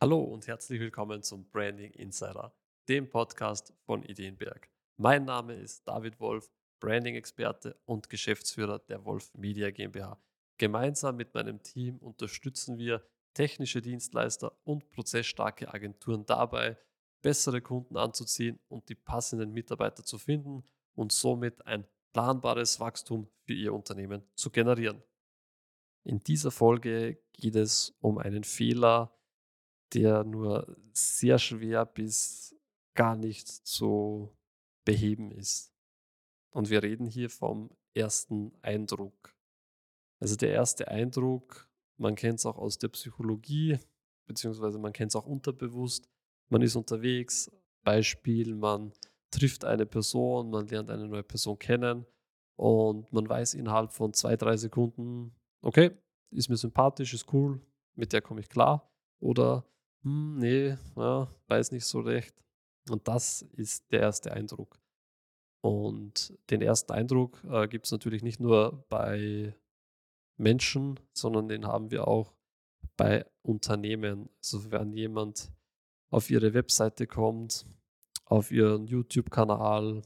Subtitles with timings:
[0.00, 2.54] Hallo und herzlich willkommen zum Branding Insider,
[2.88, 4.70] dem Podcast von Ideenberg.
[4.96, 10.22] Mein Name ist David Wolf, Branding-Experte und Geschäftsführer der Wolf Media GmbH.
[10.56, 16.78] Gemeinsam mit meinem Team unterstützen wir technische Dienstleister und prozessstarke Agenturen dabei,
[17.20, 20.62] bessere Kunden anzuziehen und die passenden Mitarbeiter zu finden
[20.94, 25.02] und somit ein planbares Wachstum für Ihr Unternehmen zu generieren.
[26.04, 29.17] In dieser Folge geht es um einen Fehler,
[29.94, 32.54] der nur sehr schwer bis
[32.94, 34.36] gar nicht zu
[34.84, 35.72] beheben ist.
[36.50, 39.34] Und wir reden hier vom ersten Eindruck.
[40.20, 43.78] Also der erste Eindruck, man kennt es auch aus der Psychologie,
[44.26, 46.08] beziehungsweise man kennt es auch unterbewusst.
[46.48, 47.50] Man ist unterwegs,
[47.84, 48.92] Beispiel, man
[49.30, 52.06] trifft eine Person, man lernt eine neue Person kennen
[52.56, 55.90] und man weiß innerhalb von zwei, drei Sekunden, okay,
[56.30, 57.60] ist mir sympathisch, ist cool,
[57.94, 58.90] mit der komme ich klar.
[59.20, 59.64] Oder,
[60.02, 62.34] hm, nee, ja, weiß nicht so recht.
[62.88, 64.78] Und das ist der erste Eindruck.
[65.60, 69.54] Und den ersten Eindruck äh, gibt es natürlich nicht nur bei
[70.36, 72.32] Menschen, sondern den haben wir auch
[72.96, 74.28] bei Unternehmen.
[74.38, 75.50] Also wenn jemand
[76.10, 77.66] auf ihre Webseite kommt,
[78.24, 80.02] auf ihren YouTube-Kanal,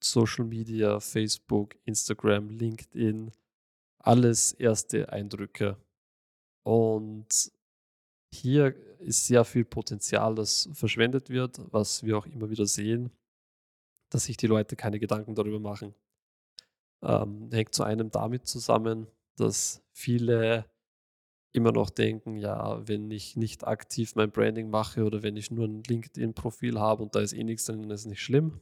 [0.00, 3.30] Social Media, Facebook, Instagram, LinkedIn,
[3.98, 5.76] alles erste Eindrücke.
[6.64, 7.52] Und
[8.32, 13.10] hier ist sehr viel Potenzial, das verschwendet wird, was wir auch immer wieder sehen,
[14.10, 15.94] dass sich die Leute keine Gedanken darüber machen.
[17.02, 19.06] Ähm, hängt zu einem damit zusammen,
[19.36, 20.68] dass viele
[21.52, 25.66] immer noch denken, ja, wenn ich nicht aktiv mein Branding mache oder wenn ich nur
[25.66, 28.60] ein LinkedIn-Profil habe und da ist eh nichts, dann ist es nicht schlimm.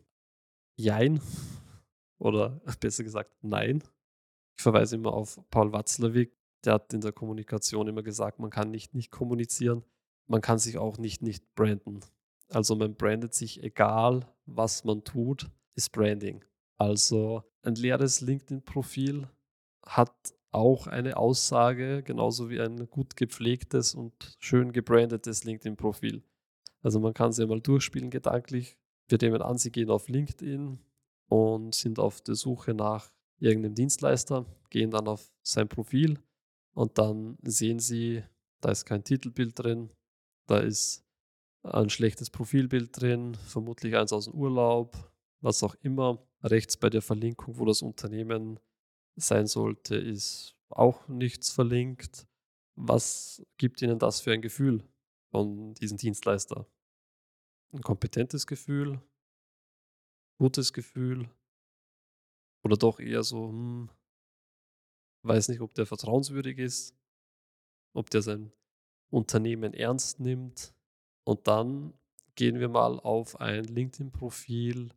[0.78, 1.20] Jein.
[2.18, 3.82] Oder besser gesagt, nein.
[4.56, 6.35] Ich verweise immer auf Paul Watzlawick.
[6.66, 9.84] Der hat in der Kommunikation immer gesagt, man kann nicht nicht kommunizieren,
[10.26, 12.00] man kann sich auch nicht nicht branden.
[12.48, 16.44] Also man brandet sich egal, was man tut, ist Branding.
[16.76, 19.28] Also ein leeres LinkedIn-Profil
[19.84, 26.22] hat auch eine Aussage, genauso wie ein gut gepflegtes und schön gebrandetes LinkedIn-Profil.
[26.82, 28.76] Also man kann sie mal durchspielen gedanklich.
[29.08, 30.78] Wir nehmen an, Sie gehen auf LinkedIn
[31.28, 36.18] und sind auf der Suche nach irgendeinem Dienstleister, gehen dann auf sein Profil
[36.76, 38.22] und dann sehen Sie,
[38.60, 39.90] da ist kein Titelbild drin,
[40.46, 41.04] da ist
[41.62, 44.94] ein schlechtes Profilbild drin, vermutlich eins aus dem Urlaub,
[45.40, 46.22] was auch immer.
[46.42, 48.60] Rechts bei der Verlinkung, wo das Unternehmen
[49.16, 52.28] sein sollte, ist auch nichts verlinkt.
[52.74, 54.86] Was gibt Ihnen das für ein Gefühl
[55.30, 56.66] von diesem Dienstleister?
[57.72, 59.00] Ein kompetentes Gefühl,
[60.38, 61.30] gutes Gefühl
[62.62, 63.88] oder doch eher so, hm,
[65.26, 66.94] weiß nicht, ob der vertrauenswürdig ist,
[67.92, 68.52] ob der sein
[69.10, 70.74] Unternehmen ernst nimmt.
[71.24, 71.94] Und dann
[72.34, 74.90] gehen wir mal auf ein LinkedIn-Profil,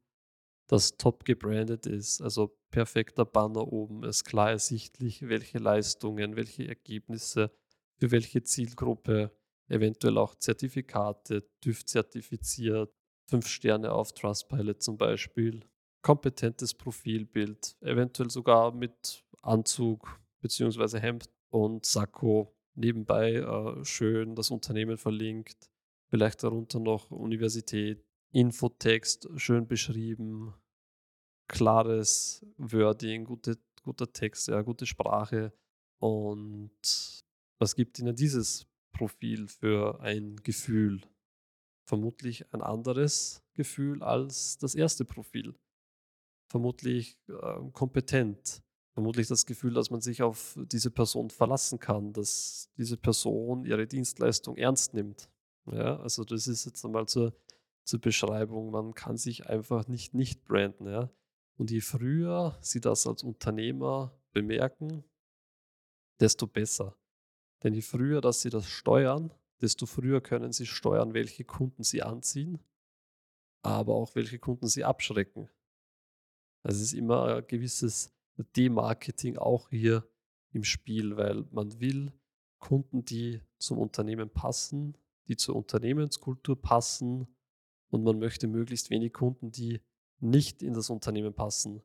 [0.68, 7.52] das top gebrandet ist, also perfekter Banner oben, ist klar ersichtlich, welche Leistungen, welche Ergebnisse,
[7.98, 9.32] für welche Zielgruppe,
[9.68, 12.94] eventuell auch Zertifikate, TÜV zertifiziert,
[13.26, 15.62] fünf Sterne auf Trustpilot zum Beispiel,
[16.02, 21.00] kompetentes Profilbild, eventuell sogar mit Anzug bzw.
[21.00, 25.70] Hemd und Sakko nebenbei äh, schön das Unternehmen verlinkt,
[26.10, 30.54] vielleicht darunter noch Universität, Infotext schön beschrieben,
[31.48, 35.52] klares Wording, gute, guter Text, ja, gute Sprache.
[36.00, 36.72] Und
[37.60, 41.02] was gibt Ihnen dieses Profil für ein Gefühl?
[41.88, 45.56] Vermutlich ein anderes Gefühl als das erste Profil.
[46.52, 48.62] Vermutlich äh, kompetent.
[48.94, 53.88] Vermutlich das Gefühl, dass man sich auf diese Person verlassen kann, dass diese Person ihre
[53.88, 55.30] Dienstleistung ernst nimmt.
[55.72, 57.34] Ja, also das ist jetzt einmal zur,
[57.84, 58.72] zur Beschreibung.
[58.72, 60.88] Man kann sich einfach nicht nicht branden.
[60.88, 61.10] Ja.
[61.58, 65.04] Und je früher Sie das als Unternehmer bemerken,
[66.20, 66.96] desto besser.
[67.64, 72.02] Denn je früher, dass Sie das steuern, desto früher können Sie steuern, welche Kunden Sie
[72.02, 72.60] anziehen,
[73.62, 75.50] aber auch welche Kunden Sie abschrecken.
[76.64, 78.14] Also es ist immer ein gewisses
[78.44, 80.08] Demarketing auch hier
[80.52, 82.14] im Spiel, weil man will
[82.60, 84.98] Kunden, die zum Unternehmen passen,
[85.28, 87.28] die zur Unternehmenskultur passen
[87.90, 89.82] und man möchte möglichst wenig Kunden, die
[90.20, 91.82] nicht in das Unternehmen passen,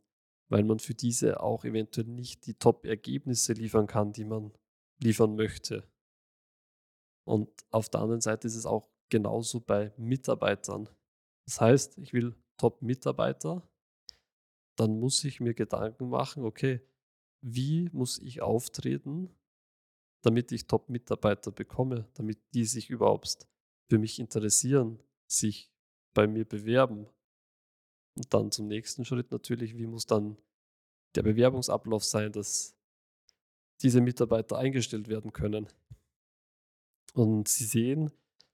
[0.49, 4.53] weil man für diese auch eventuell nicht die Top-Ergebnisse liefern kann, die man
[4.99, 5.89] liefern möchte.
[7.25, 10.89] Und auf der anderen Seite ist es auch genauso bei Mitarbeitern.
[11.47, 13.69] Das heißt, ich will Top-Mitarbeiter,
[14.77, 16.81] dann muss ich mir Gedanken machen, okay,
[17.41, 19.35] wie muss ich auftreten,
[20.23, 23.47] damit ich Top-Mitarbeiter bekomme, damit die sich überhaupt
[23.89, 25.71] für mich interessieren, sich
[26.15, 27.07] bei mir bewerben.
[28.17, 30.39] Und dann zum nächsten Schritt natürlich, wie muss dann
[31.15, 32.75] der Bewerbungsablauf sein, dass
[33.83, 35.69] diese Mitarbeiter eingestellt werden können.
[37.13, 38.11] Und Sie sehen,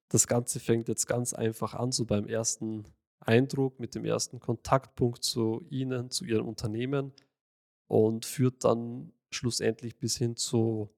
[0.09, 2.85] das Ganze fängt jetzt ganz einfach an, so beim ersten
[3.21, 7.13] Eindruck, mit dem ersten Kontaktpunkt zu Ihnen, zu Ihrem Unternehmen
[7.89, 10.91] und führt dann schlussendlich bis hin zu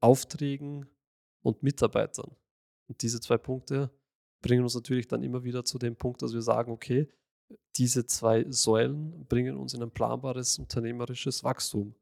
[0.00, 0.86] Aufträgen
[1.42, 2.34] und Mitarbeitern.
[2.88, 3.90] Und diese zwei Punkte
[4.42, 7.08] bringen uns natürlich dann immer wieder zu dem Punkt, dass wir sagen, okay,
[7.76, 11.94] diese zwei Säulen bringen uns in ein planbares unternehmerisches Wachstum.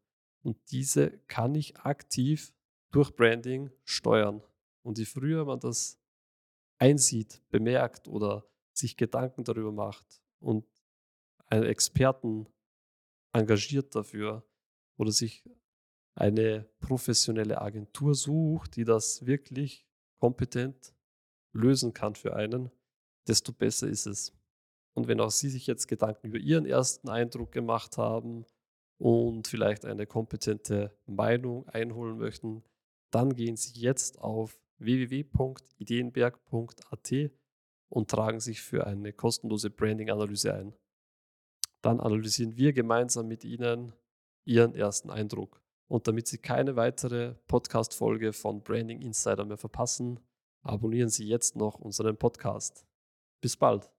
[0.43, 2.55] Und diese kann ich aktiv
[2.93, 4.43] durch Branding steuern.
[4.83, 5.99] Und je früher man das
[6.79, 8.47] einsieht, bemerkt oder
[8.77, 10.67] sich Gedanken darüber macht und
[11.47, 12.47] einen Experten
[13.33, 14.45] engagiert dafür
[14.97, 15.45] oder sich
[16.15, 19.87] eine professionelle Agentur sucht, die das wirklich
[20.21, 20.95] kompetent
[21.53, 22.71] lösen kann für einen,
[23.27, 24.33] desto besser ist es.
[24.95, 28.47] Und wenn auch Sie sich jetzt Gedanken über Ihren ersten Eindruck gemacht haben
[28.99, 32.63] und vielleicht eine kompetente Meinung einholen möchten,
[33.11, 37.13] dann gehen Sie jetzt auf www.ideenberg.at
[37.89, 40.75] und tragen sich für eine kostenlose Branding-Analyse ein.
[41.83, 43.93] Dann analysieren wir gemeinsam mit Ihnen
[44.45, 45.63] Ihren ersten Eindruck.
[45.87, 50.19] Und damit Sie keine weitere Podcast-Folge von Branding Insider mehr verpassen,
[50.63, 52.87] abonnieren Sie jetzt noch unseren Podcast.
[53.41, 53.94] Bis bald!